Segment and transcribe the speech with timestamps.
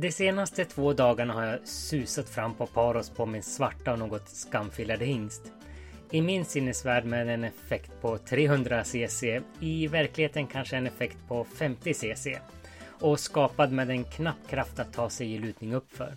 [0.00, 4.28] De senaste två dagarna har jag susat fram på Paros på min svarta och något
[4.28, 5.52] skamfilade hingst.
[6.10, 11.44] I min sinnesvärld med en effekt på 300 cc, i verkligheten kanske en effekt på
[11.44, 12.38] 50 cc.
[12.88, 16.12] Och skapad med en knapp kraft att ta sig i lutning uppför.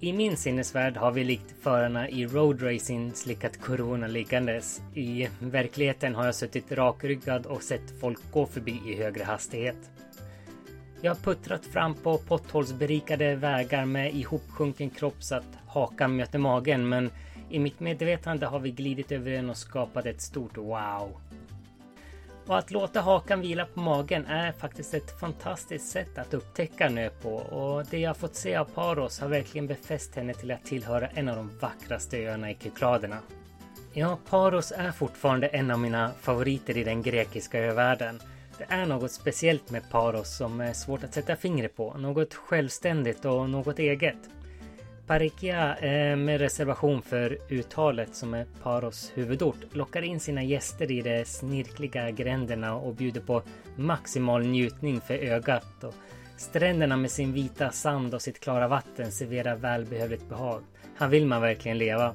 [0.00, 4.80] I min sinnesvärld har vi likt förarna i roadracing slickat kurvorna liggandes.
[4.94, 9.90] I verkligheten har jag suttit rakryggad och sett folk gå förbi i högre hastighet.
[11.00, 16.88] Jag har puttrat fram på potthålsberikade vägar med ihopsjunken kropp så att hakan möter magen
[16.88, 17.10] men
[17.50, 21.20] i mitt medvetande har vi glidit över den och skapat ett stort wow.
[22.46, 27.10] Och att låta hakan vila på magen är faktiskt ett fantastiskt sätt att upptäcka nö
[27.10, 31.08] på och det jag fått se av Paros har verkligen befäst henne till att tillhöra
[31.08, 33.18] en av de vackraste öarna i Kykladerna.
[33.92, 38.20] Ja, Paros är fortfarande en av mina favoriter i den grekiska övärlden.
[38.58, 41.94] Det är något speciellt med Paros som är svårt att sätta fingret på.
[41.94, 44.16] Något självständigt och något eget.
[45.06, 51.02] Parikia, eh, med reservation för uttalet som är Paros huvudort, lockar in sina gäster i
[51.02, 53.42] de snirkliga gränderna och bjuder på
[53.76, 55.84] maximal njutning för ögat.
[55.84, 55.94] Och
[56.36, 60.62] stränderna med sin vita sand och sitt klara vatten serverar välbehövligt behag.
[60.96, 62.14] Här vill man verkligen leva.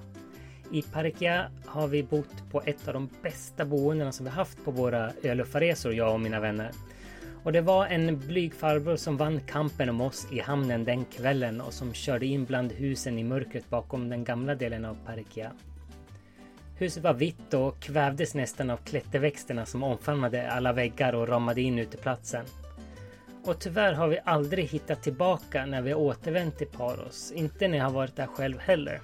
[0.74, 4.72] I Parikia har vi bott på ett av de bästa boendena som vi haft på
[4.72, 6.72] våra öluffarresor, jag och mina vänner.
[7.44, 11.62] Och det var en blyg farbror som vann kampen om oss i hamnen den kvällen
[11.62, 15.52] och som körde in bland husen i mörkret bakom den gamla delen av Parikia.
[16.78, 21.80] Huset var vitt och kvävdes nästan av klätterväxterna som omfamnade alla väggar och ramade in
[21.80, 22.46] uteplatsen.
[23.46, 27.32] Och tyvärr har vi aldrig hittat tillbaka när vi återvänt till Paros.
[27.36, 29.02] Inte när jag har varit där själv heller.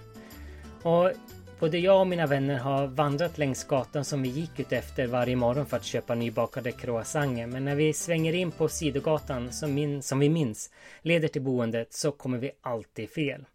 [0.83, 1.11] Och
[1.60, 5.36] Både jag och mina vänner har vandrat längs gatan som vi gick ut efter varje
[5.36, 7.48] morgon för att köpa nybakade croissanter.
[7.48, 11.94] Men när vi svänger in på sidogatan som, min, som vi minns leder till boendet
[11.94, 13.46] så kommer vi alltid fel.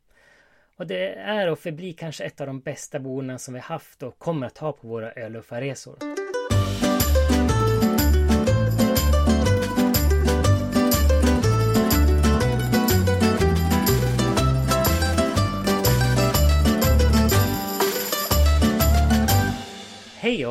[0.77, 4.19] Och det är och förblir kanske ett av de bästa boendena som vi haft och
[4.19, 6.14] kommer att ha på våra öluffarresor.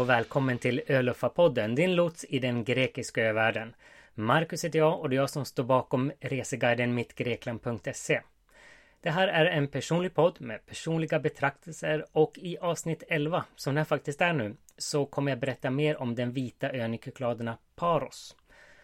[0.03, 3.75] Och välkommen till Öluffa-podden, din lots i den grekiska övärlden.
[4.13, 8.21] Marcus heter jag och det är jag som står bakom reseguiden mittgrekland.se.
[9.01, 13.85] Det här är en personlig podd med personliga betraktelser och i avsnitt 11, som det
[13.85, 18.35] faktiskt är nu, så kommer jag berätta mer om den vita ön i Kykladerna Paros.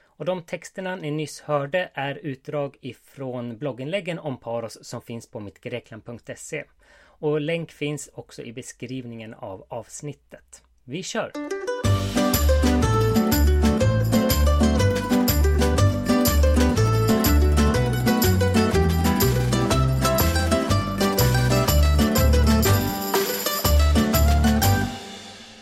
[0.03, 5.39] Och de texterna ni nyss hörde är utdrag ifrån blogginläggen om Paros som finns på
[5.39, 6.63] mittgrekland.se.
[7.01, 10.63] Och länk finns också i beskrivningen av avsnittet.
[10.89, 11.31] Vi kör!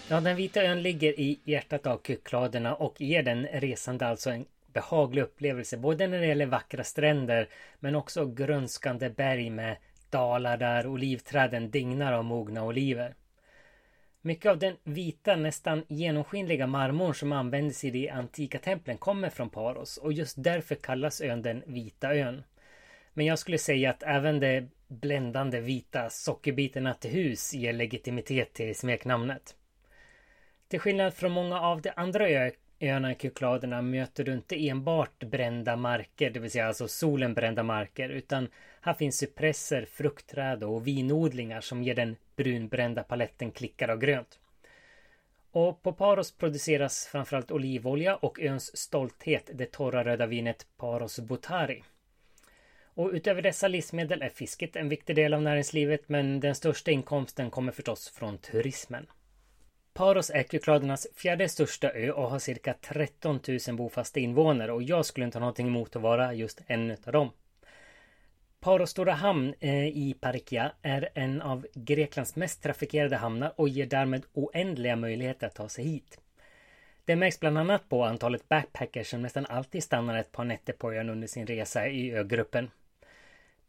[0.10, 4.46] Ja, den vita ön ligger i hjärtat av Kykladerna och ger den resande alltså en
[4.74, 5.78] behaglig upplevelse.
[5.78, 7.50] Både när det gäller vackra stränder
[7.80, 9.78] men också grönskande berg med
[10.10, 13.16] dalar där olivträden dignar av mogna oliver.
[14.22, 19.50] Mycket av den vita, nästan genomskinliga marmorn som användes i de antika templen kommer från
[19.50, 22.44] Paros och just därför kallas ön den vita ön.
[23.14, 28.76] Men jag skulle säga att även de bländande vita sockerbitarna till hus ger legitimitet till
[28.76, 29.56] smeknamnet.
[30.68, 35.20] Till skillnad från många av de andra ö öarna i Kykladerna möter du inte enbart
[35.24, 38.48] brända marker, det vill säga alltså solen brända marker, utan
[38.88, 44.40] här finns cypresser, fruktträd och vinodlingar som ger den brunbrända paletten klickar av grönt.
[45.52, 51.84] Och på Paros produceras framförallt olivolja och öns stolthet, det torra röda vinet Paros Botari.
[52.84, 57.52] Och utöver dessa livsmedel är fisket en viktig del av näringslivet men den största inkomsten
[57.52, 59.08] kommer förstås från turismen.
[59.94, 65.06] Paros är Kykladernas fjärde största ö och har cirka 13 000 bofasta invånare och jag
[65.06, 67.31] skulle inte ha någonting emot att vara just en av dem.
[68.59, 73.86] Paros stora hamn eh, i Parkia är en av Greklands mest trafikerade hamnar och ger
[73.86, 76.19] därmed oändliga möjligheter att ta sig hit.
[77.06, 80.94] Det märks bland annat på antalet backpackers som nästan alltid stannar ett par nätter på
[80.94, 82.69] ön under sin resa i ögruppen.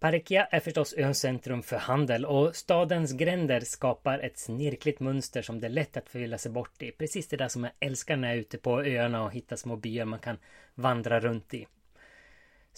[0.01, 5.61] Parikia är förstås öns centrum för handel och stadens gränder skapar ett snirkligt mönster som
[5.61, 6.91] det är lätt att förvilla sig bort i.
[6.91, 9.77] Precis det där som jag älskar när jag är ute på öarna och hittar små
[9.77, 10.39] byar man kan
[10.75, 11.67] vandra runt i.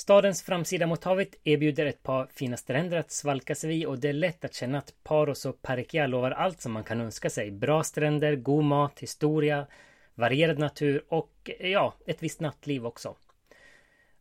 [0.00, 4.08] Stadens framsida mot havet erbjuder ett par fina stränder att svalka sig vid och det
[4.08, 7.50] är lätt att känna att Paros och Parikia lovar allt som man kan önska sig.
[7.50, 9.66] Bra stränder, god mat, historia,
[10.14, 13.16] varierad natur och ja, ett visst nattliv också.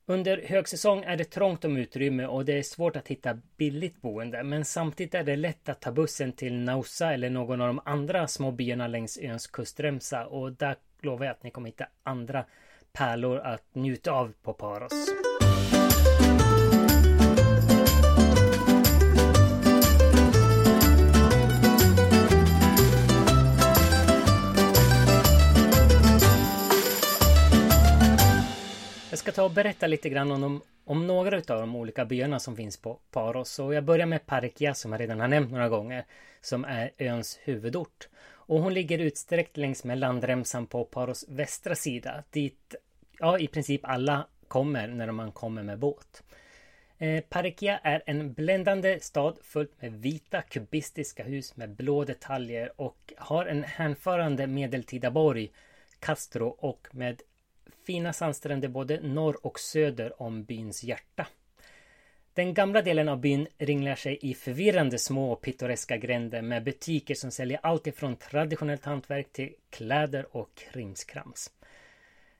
[0.05, 4.43] Under högsäsong är det trångt om utrymme och det är svårt att hitta billigt boende.
[4.43, 8.27] Men samtidigt är det lätt att ta bussen till Nausa eller någon av de andra
[8.27, 10.25] små byarna längs öns kustremsa.
[10.25, 12.45] Och där lovar jag att ni kommer hitta andra
[12.93, 15.28] pärlor att njuta av på Paros.
[29.19, 32.39] Jag ska ta och berätta lite grann om, de, om några av de olika byarna
[32.39, 33.59] som finns på Paros.
[33.59, 36.05] Och jag börjar med Parkia som jag redan har nämnt några gånger.
[36.41, 38.07] Som är öns huvudort.
[38.29, 42.23] Och hon ligger utsträckt längs med landremsan på Paros västra sida.
[42.29, 42.75] Dit
[43.19, 46.23] ja, i princip alla kommer när man kommer med båt.
[46.97, 47.23] Eh,
[47.83, 53.63] är en bländande stad fullt med vita kubistiska hus med blå detaljer och har en
[53.63, 55.51] hänförande medeltida borg,
[55.99, 57.21] Castro, och med
[57.85, 61.27] fina sandstränder både norr och söder om byns hjärta.
[62.33, 67.15] Den gamla delen av byn ringlar sig i förvirrande små och pittoreska gränder med butiker
[67.15, 71.51] som säljer allt ifrån traditionellt hantverk till kläder och krimskrams.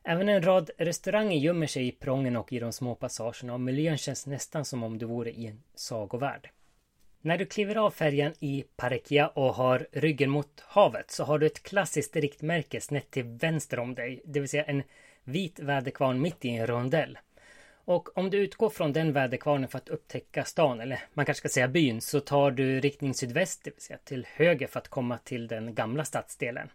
[0.04, 3.98] Även en rad restauranger gömmer sig i prången och i de små passagerna och miljön
[3.98, 6.50] känns nästan som om du vore i en sagovärld.
[7.22, 11.46] När du kliver av färjan i Parekia och har ryggen mot havet så har du
[11.46, 14.84] ett klassiskt riktmärke snett till vänster om dig, det vill säga en
[15.24, 17.18] vit väderkvarn mitt i en rondell.
[17.86, 21.50] Och om du utgår från den väderkvarnen för att upptäcka stan, eller man kanske ska
[21.50, 25.18] säga byn, så tar du riktning sydväst, det vill säga till höger för att komma
[25.18, 26.70] till den gamla stadsdelen.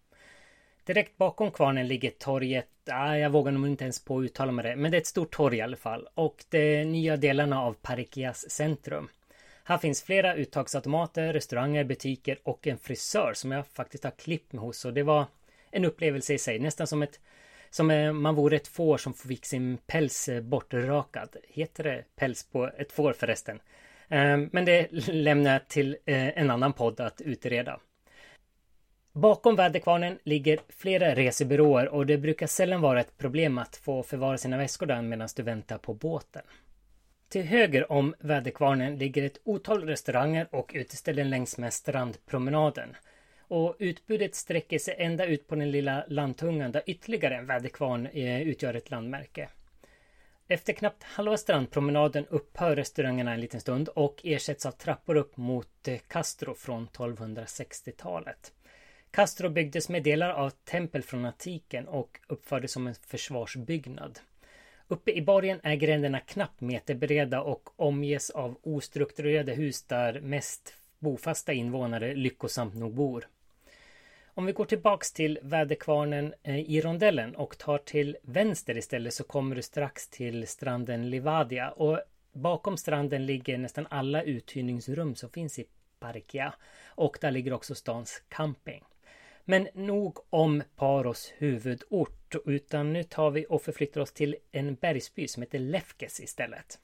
[0.84, 4.64] Direkt bakom kvarnen ligger torget, ah, jag vågar nog inte ens på att uttala mig
[4.64, 6.08] det, men det är ett stort torg i alla fall.
[6.14, 9.08] Och de nya delarna av Parikias centrum.
[9.64, 14.60] Här finns flera uttagsautomater, restauranger, butiker och en frisör som jag faktiskt har klippt mig
[14.60, 14.84] hos.
[14.84, 15.26] Och det var
[15.70, 17.20] en upplevelse i sig, nästan som ett
[17.74, 17.86] som
[18.22, 21.36] man vore ett får som fick sin päls eh, bortrakad.
[21.48, 23.60] Heter det päls på ett får förresten?
[24.08, 27.80] Ehm, men det lämnar jag till eh, en annan podd att utreda.
[29.12, 34.38] Bakom väderkvarnen ligger flera resebyråer och det brukar sällan vara ett problem att få förvara
[34.38, 36.42] sina väskor där medan du väntar på båten.
[37.28, 42.96] Till höger om väderkvarnen ligger ett otal restauranger och uteställen längs med strandpromenaden.
[43.48, 48.42] Och utbudet sträcker sig ända ut på den lilla landtungan där ytterligare en väderkvarn eh,
[48.42, 49.48] utgör ett landmärke.
[50.48, 55.88] Efter knappt halva strandpromenaden upphör restaurangerna en liten stund och ersätts av trappor upp mot
[55.88, 58.52] eh, Castro från 1260-talet.
[59.10, 64.18] Castro byggdes med delar av tempel från antiken och uppfördes som en försvarsbyggnad.
[64.88, 71.52] Uppe i borgen är gränderna knappt meterbreda och omges av ostrukturerade hus där mest bofasta
[71.52, 73.28] invånare lyckosamt nog bor.
[74.36, 79.24] Om vi går tillbaks till väderkvarnen eh, i rondellen och tar till vänster istället så
[79.24, 82.00] kommer du strax till stranden Livadia och
[82.32, 85.64] bakom stranden ligger nästan alla uthyrningsrum som finns i
[86.00, 86.54] Parkia
[86.86, 88.84] och där ligger också stans camping.
[89.44, 95.28] Men nog om Paros huvudort, utan nu tar vi och förflyttar oss till en bergsby
[95.28, 96.78] som heter Lefkes istället.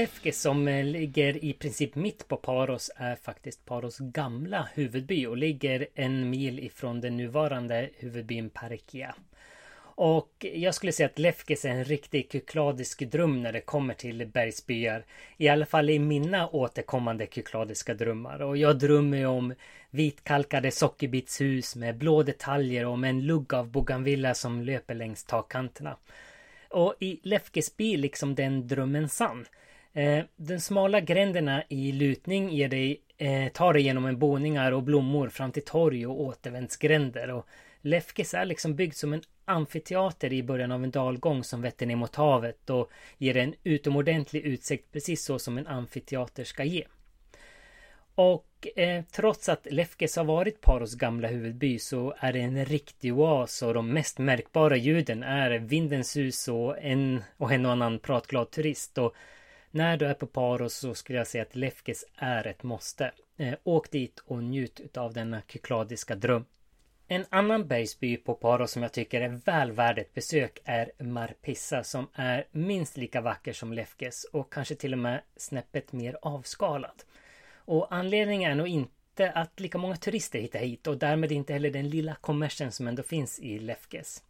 [0.00, 5.36] Lefke som eh, ligger i princip mitt på Paros är faktiskt Paros gamla huvudby och
[5.36, 9.14] ligger en mil ifrån den nuvarande huvudbyn Parikia.
[9.82, 14.26] Och jag skulle säga att Lefkes är en riktig kykladisk dröm när det kommer till
[14.26, 15.04] bergsbyar.
[15.36, 18.42] I alla fall i mina återkommande kykladiska drömmar.
[18.42, 19.54] Och jag drömmer om
[19.90, 25.96] vitkalkade sockerbitshus med blå detaljer och med en lugg av bougainvillea som löper längs takkanterna.
[26.68, 29.46] Och i Lefkes blir liksom den drömmen sann.
[29.92, 34.82] Eh, den smala gränderna i lutning ger dig, eh, tar dig genom en boningar och
[34.82, 37.30] blommor fram till torg och återvändsgränder.
[37.30, 37.46] Och
[37.80, 41.96] Lefkes är liksom byggd som en amfiteater i början av en dalgång som vetter ner
[41.96, 46.84] mot havet och ger en utomordentlig utsikt precis så som en amfiteater ska ge.
[48.14, 53.14] Och eh, trots att Lefkes har varit Paros gamla huvudby så är det en riktig
[53.14, 57.98] oas och de mest märkbara ljuden är vindens sus och en och en och annan
[57.98, 58.98] pratglad turist.
[58.98, 59.14] Och
[59.70, 63.12] när du är på Paros så skulle jag säga att Lefkes är ett måste.
[63.36, 66.44] Eh, åk dit och njut av denna kykladiska dröm.
[67.12, 71.84] En annan bergsby på Paros som jag tycker är väl värd ett besök är Marpissa
[71.84, 77.02] som är minst lika vacker som Lefkes och kanske till och med snäppet mer avskalad.
[77.54, 81.70] Och anledningen är nog inte att lika många turister hittar hit och därmed inte heller
[81.70, 84.22] den lilla kommersen som ändå finns i Lefkes.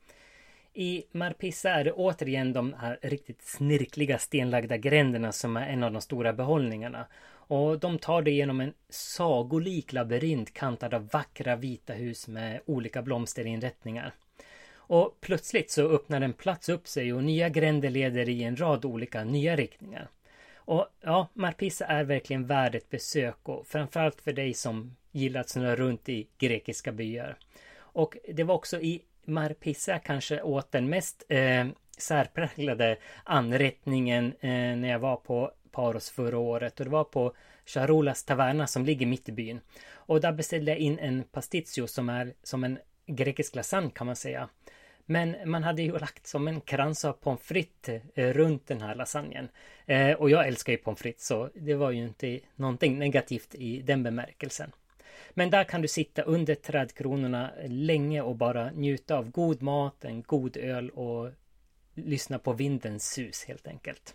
[0.74, 5.92] I Marpissa är det återigen de här riktigt snirkliga stenlagda gränderna som är en av
[5.92, 7.06] de stora behållningarna.
[7.32, 13.02] Och de tar dig genom en sagolik labyrint kantad av vackra vita hus med olika
[13.02, 14.14] blomsterinrättningar.
[14.74, 18.84] Och plötsligt så öppnar en plats upp sig och nya gränder leder i en rad
[18.84, 20.08] olika nya riktningar.
[20.54, 25.48] Och ja, Marpissa är verkligen värd ett besök och framförallt för dig som gillar att
[25.48, 27.36] snurra runt i grekiska byar.
[27.76, 31.66] Och det var också i Marpissa kanske åt den mest eh,
[31.98, 37.32] särpräglade anrättningen eh, när jag var på Paros förra året och det var på
[37.66, 39.60] Charolas Taverna som ligger mitt i byn.
[39.92, 44.16] Och där beställde jag in en pastizio som är som en grekisk lasagne kan man
[44.16, 44.48] säga.
[45.06, 48.94] Men man hade ju lagt som en krans av pommes frites eh, runt den här
[48.94, 49.48] lasagnen.
[49.86, 53.82] Eh, och jag älskar ju pommes frites så det var ju inte någonting negativt i
[53.82, 54.72] den bemärkelsen.
[55.34, 60.22] Men där kan du sitta under trädkronorna länge och bara njuta av god mat, en
[60.22, 61.30] god öl och
[61.94, 64.14] lyssna på vindens sus helt enkelt.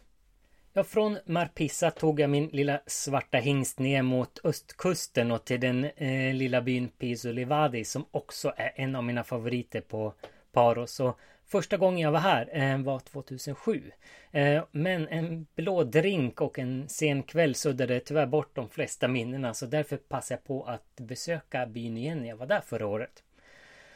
[0.74, 5.84] Ja, från Marpissa tog jag min lilla svarta hingst ner mot östkusten och till den
[5.84, 10.13] eh, lilla byn Pisolivadi som också är en av mina favoriter på
[10.51, 11.00] Paros.
[11.00, 13.92] Och första gången jag var här eh, var 2007.
[14.32, 19.54] Eh, men en blå drink och en sen kväll suddade tyvärr bort de flesta minnena
[19.54, 23.24] så därför passade jag på att besöka byn igen när jag var där förra året.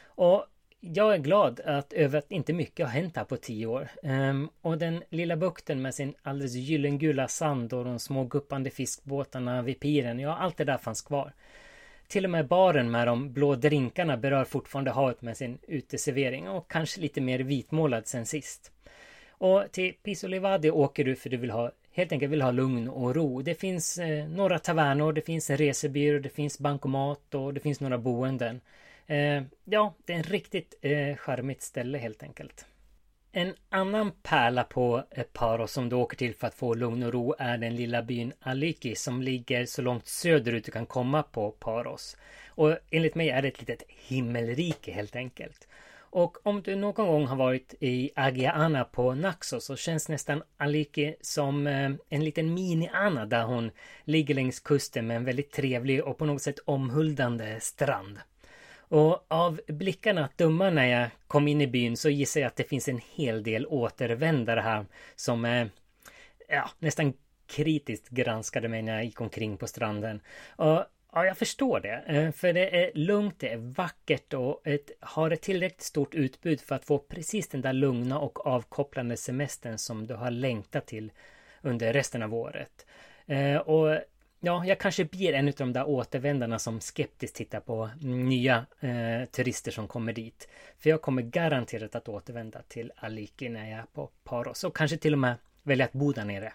[0.04, 0.46] Och
[0.80, 3.90] jag är glad att, över att inte mycket har hänt här på tio år.
[4.04, 9.62] Ehm, och den lilla bukten med sin alldeles gyllengula sand och de små guppande fiskbåtarna
[9.62, 11.34] vid piren, ja allt det där fanns kvar.
[12.10, 16.72] Till och med baren med de blå drinkarna berör fortfarande havet med sin uteservering och
[16.72, 18.72] kanske lite mer vitmålad sen sist.
[19.30, 23.16] Och till Pisolivadi åker du för du vill ha helt enkelt vill ha lugn och
[23.16, 23.42] ro.
[23.42, 27.80] Det finns eh, några tavernor, det finns en resebyrå, det finns bankomat och det finns
[27.80, 28.62] några boenden.
[29.08, 32.66] Eh, ja, det är en riktigt eh, charmigt ställe helt enkelt.
[33.40, 35.04] En annan pärla på
[35.34, 38.34] Paro som du åker till för att få lugn och ro är den lilla byn
[38.40, 42.18] Aliki som ligger så långt söderut du kan komma på Paros.
[42.48, 45.68] Och enligt mig är det ett litet himmelrike helt enkelt.
[46.00, 51.16] Och om du någon gång har varit i Agiana på Naxos så känns nästan Aliki
[51.22, 53.72] som eh, en liten mini-Anna där hon
[54.04, 58.20] ligger längs kusten med en väldigt trevlig och på något sätt omhuldande strand.
[58.90, 62.56] Och av blickarna att döma när jag kom in i byn så gissar jag att
[62.56, 65.68] det finns en hel del återvändare här som eh,
[66.48, 67.14] ja, nästan
[67.48, 70.22] kritiskt granskade mig när jag gick omkring på stranden.
[70.56, 72.04] Och Ja, jag förstår det.
[72.08, 76.62] Eh, för det är lugnt, det är vackert och ett, har ett tillräckligt stort utbud
[76.62, 81.12] för att få precis den där lugna och avkopplande semestern som du har längtat till
[81.62, 82.86] under resten av året.
[83.26, 84.00] Eh, och
[84.42, 89.26] Ja, jag kanske blir en av de där återvändarna som skeptiskt tittar på nya eh,
[89.32, 90.50] turister som kommer dit.
[90.78, 94.98] För jag kommer garanterat att återvända till Aliki när jag är på Paros och kanske
[94.98, 96.54] till och med välja att bo där nere.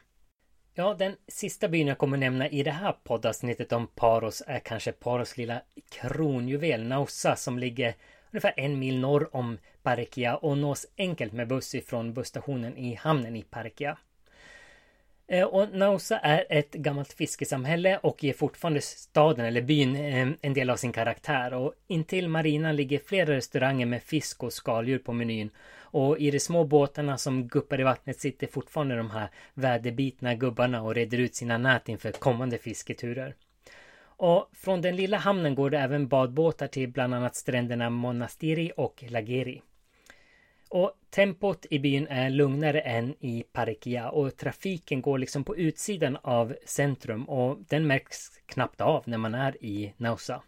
[0.75, 4.93] Ja, den sista byn jag kommer nämna i det här poddavsnittet om Paros är kanske
[4.93, 7.95] Paros lilla kronjuvel Nausa som ligger
[8.31, 13.37] ungefär en mil norr om Parkia och nås enkelt med buss ifrån busstationen i hamnen
[13.37, 13.99] i Parkia.
[15.35, 20.55] Eh, och Nausa är ett gammalt fiskesamhälle och ger fortfarande staden eller byn eh, en
[20.55, 21.55] del av sin karaktär.
[21.55, 25.50] Och intill marinan ligger flera restauranger med fisk och skaldjur på menyn.
[25.79, 30.83] Och i de små båtarna som guppar i vattnet sitter fortfarande de här väderbitna gubbarna
[30.83, 33.35] och reder ut sina nät inför kommande fisketurer.
[34.17, 39.05] Och från den lilla hamnen går det även badbåtar till bland annat stränderna Monastiri och
[39.09, 39.62] Lageri.
[40.75, 46.19] Och tempot i byn är lugnare än i Parikia och trafiken går liksom på utsidan
[46.23, 50.43] av centrum och den märks knappt av när man är i Nausa.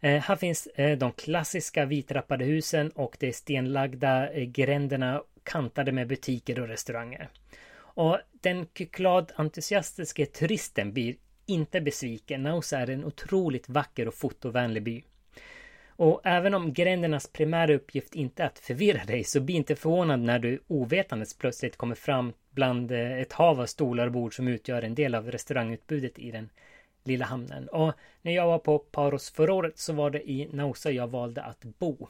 [0.00, 6.08] Eh, här finns eh, de klassiska vitrappade husen och de stenlagda eh, gränderna kantade med
[6.08, 7.28] butiker och restauranger.
[7.76, 12.42] Och den kyklad-entusiastiske turisten blir inte besviken.
[12.42, 15.04] Nausa är en otroligt vacker och fotovänlig by.
[15.96, 20.20] Och även om grändernas primära uppgift inte är att förvirra dig så bli inte förvånad
[20.20, 24.48] när du ovetandes plötsligt kommer fram bland eh, ett hav av stolar och bord som
[24.48, 26.50] utgör en del av restaurangutbudet i den
[27.04, 27.68] lilla hamnen.
[27.68, 31.42] Och när jag var på Paros förra året så var det i Nausa jag valde
[31.42, 32.08] att bo.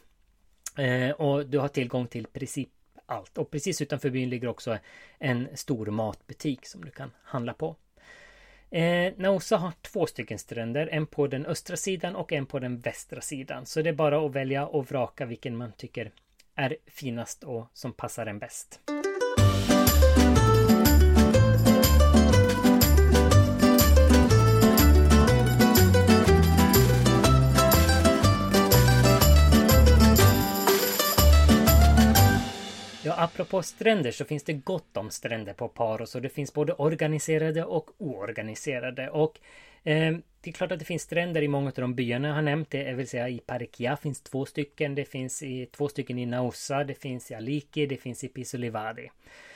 [0.79, 2.69] Eh, och du har tillgång till princip
[3.07, 3.39] allt.
[3.39, 4.79] Och precis utanför byn ligger också
[5.19, 7.77] en stor matbutik som du kan handla på.
[8.71, 12.81] Eh, Nausa har två stycken stränder, en på den östra sidan och en på den
[12.81, 13.67] västra sidan.
[13.67, 16.13] Så det är bara att välja och vraka vilken man tycker
[16.55, 18.81] är finast och som passar en bäst.
[33.25, 37.65] Apropå stränder så finns det gott om stränder på Paros och det finns både organiserade
[37.65, 39.11] och oorganiserade.
[39.11, 39.39] Och
[39.85, 42.43] eh, det är klart att det finns stränder i många av de byarna jag har
[42.43, 42.71] nämnt.
[42.71, 44.95] Det vill säga i Parikia finns två stycken.
[44.95, 46.85] Det finns i, två stycken i Nausa.
[46.85, 47.87] Det finns i Aliki.
[47.87, 49.11] Det finns i Pisolivadi.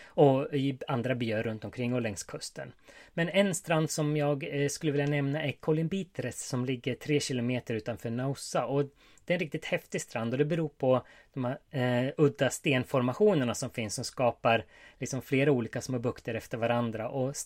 [0.05, 2.73] Och i andra byar runt omkring och längs kusten.
[3.15, 7.75] Men en strand som jag eh, skulle vilja nämna är Colimbitres som ligger tre kilometer
[7.75, 8.67] utanför Nausa.
[8.67, 8.85] Och
[9.29, 11.03] det är en riktigt häftig strand och det beror på
[11.35, 14.65] de här eh, udda stenformationerna som finns som skapar
[14.99, 17.09] liksom flera olika små bukter efter varandra.
[17.09, 17.37] Och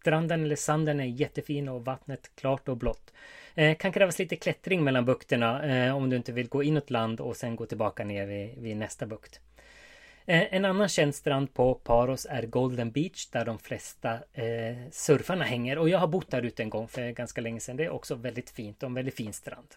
[0.00, 3.12] stranden eller sanden är jättefin och vattnet klart och blått.
[3.54, 7.20] Eh, kan krävas lite klättring mellan bukterna eh, om du inte vill gå inåt land
[7.20, 9.40] och sen gå tillbaka ner vid, vid nästa bukt.
[10.26, 15.44] Eh, en annan känd strand på Paros är Golden Beach där de flesta eh, surfarna
[15.44, 17.76] hänger och jag har bott där ute en gång för ganska länge sedan.
[17.76, 19.68] Det är också väldigt fint och en väldigt fin strand.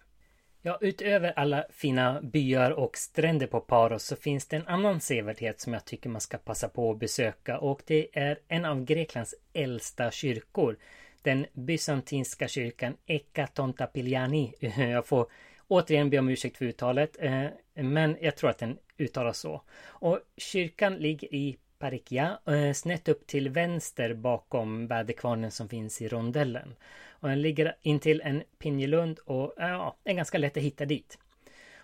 [0.67, 5.59] Ja, utöver alla fina byar och stränder på Paros så finns det en annan sevärdhet
[5.59, 9.35] som jag tycker man ska passa på att besöka och det är en av Greklands
[9.53, 10.77] äldsta kyrkor.
[11.21, 14.53] Den bysantinska kyrkan Eka Tontapiliani.
[14.77, 15.27] Jag får
[15.67, 19.61] återigen be om ursäkt för uttalet, eh, men jag tror att den uttalas så.
[19.85, 26.07] Och kyrkan ligger i Parikia, eh, snett upp till vänster bakom väderkvarnen som finns i
[26.07, 26.75] rondellen.
[27.19, 31.17] Och den ligger intill en pinjelund och äh, ja, är ganska lätt att hitta dit.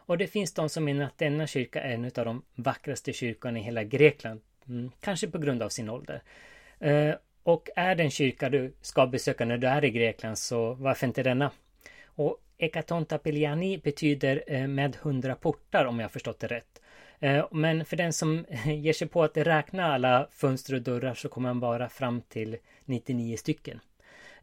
[0.06, 3.60] Och det finns de som menar att denna kyrka är en av de vackraste kyrkorna
[3.60, 4.42] i hela Grekland.
[4.68, 6.22] Mm, kanske på grund av sin ålder.
[6.80, 10.74] Eh, och är det en kyrka du ska besöka när du är i Grekland så
[10.74, 11.52] varför inte denna?
[12.06, 16.82] Och Ekatonta Piliani betyder eh, med hundra portar om jag förstått det rätt.
[17.20, 21.30] Eh, men för den som ger sig på att räkna alla fönster och dörrar så
[21.30, 23.80] kommer man bara fram till 99 stycken.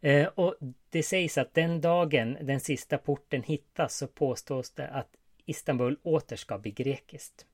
[0.01, 0.55] Eh, och
[0.89, 5.09] det sägs att den dagen den sista porten hittas så påstås det att
[5.45, 7.45] Istanbul åter ska bli grekiskt.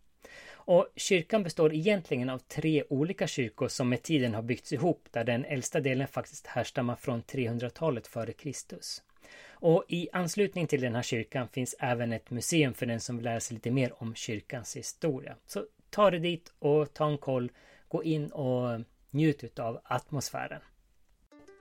[0.50, 5.24] Och kyrkan består egentligen av tre olika kyrkor som med tiden har byggts ihop där
[5.24, 9.04] den äldsta delen faktiskt härstammar från 300-talet före Kristus.
[9.50, 13.26] Och i anslutning till den här kyrkan finns även ett museum för den som vill
[13.26, 15.36] lära sig lite mer om kyrkans historia.
[15.45, 17.52] Så ta dig dit och ta en koll,
[17.88, 20.62] gå in och njut av atmosfären.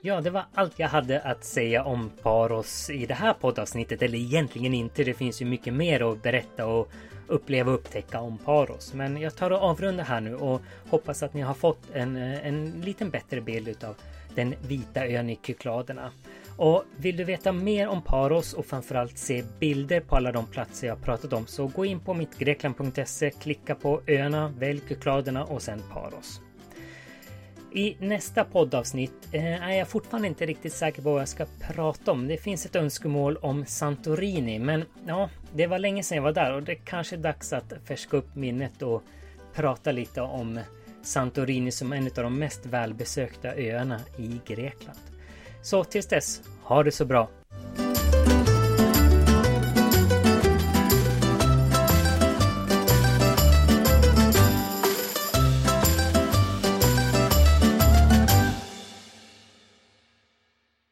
[0.01, 4.01] Ja, det var allt jag hade att säga om Paros i det här poddavsnittet.
[4.01, 5.03] Eller egentligen inte.
[5.03, 6.91] Det finns ju mycket mer att berätta och
[7.27, 8.93] uppleva och upptäcka om Paros.
[8.93, 12.47] Men jag tar och avrundar här nu och hoppas att ni har fått en, eh,
[12.47, 13.95] en liten bättre bild av
[14.35, 16.11] den vita ön i Kykladerna.
[16.57, 20.87] Och vill du veta mer om Paros och framförallt se bilder på alla de platser
[20.87, 25.81] jag pratat om så gå in på mittgrekland.se, klicka på öarna, välj Kykladerna och sen
[25.93, 26.41] Paros.
[27.77, 32.11] I nästa poddavsnitt eh, är jag fortfarande inte riktigt säker på vad jag ska prata
[32.11, 32.27] om.
[32.27, 36.53] Det finns ett önskemål om Santorini, men ja, det var länge sedan jag var där
[36.53, 39.03] och det kanske är dags att färska upp minnet och
[39.53, 40.59] prata lite om
[41.03, 44.99] Santorini som en av de mest välbesökta öarna i Grekland.
[45.61, 47.29] Så tills dess, ha det så bra!